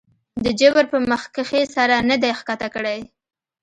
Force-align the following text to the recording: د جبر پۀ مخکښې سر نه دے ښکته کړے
د 0.43 0.45
جبر 0.59 0.85
پۀ 0.91 0.97
مخکښې 1.11 1.61
سر 1.73 1.89
نه 2.09 2.15
دے 2.21 2.31
ښکته 2.39 2.67
کړے 2.75 2.97